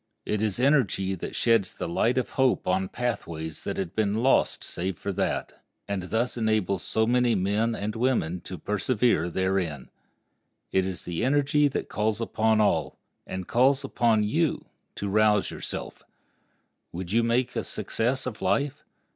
[0.25, 4.63] It is energy that sheds the light of hope on pathways that had been lost
[4.63, 9.91] save for that, and thus enables so many men and women to persevere therein.
[10.71, 16.01] It is energy that calls upon all—and calls upon you—to rouse yourself.
[16.91, 18.83] Would you make a success of life?